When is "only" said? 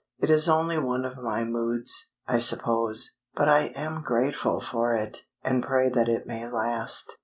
0.49-0.79